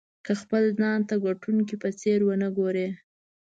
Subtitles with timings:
[0.25, 2.87] که خپل ځان ته د ګټونکي په څېر ونه ګورئ.